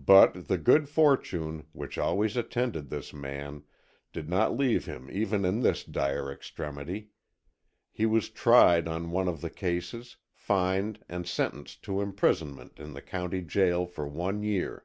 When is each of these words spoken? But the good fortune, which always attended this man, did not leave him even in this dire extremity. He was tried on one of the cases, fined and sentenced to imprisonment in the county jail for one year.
But 0.00 0.48
the 0.48 0.58
good 0.58 0.88
fortune, 0.88 1.68
which 1.70 1.98
always 1.98 2.36
attended 2.36 2.90
this 2.90 3.14
man, 3.14 3.62
did 4.12 4.28
not 4.28 4.56
leave 4.56 4.86
him 4.86 5.08
even 5.08 5.44
in 5.44 5.60
this 5.60 5.84
dire 5.84 6.32
extremity. 6.32 7.10
He 7.92 8.06
was 8.06 8.28
tried 8.28 8.88
on 8.88 9.12
one 9.12 9.28
of 9.28 9.42
the 9.42 9.50
cases, 9.50 10.16
fined 10.32 11.04
and 11.08 11.28
sentenced 11.28 11.84
to 11.84 12.00
imprisonment 12.00 12.80
in 12.80 12.92
the 12.92 13.02
county 13.02 13.40
jail 13.42 13.86
for 13.86 14.08
one 14.08 14.42
year. 14.42 14.84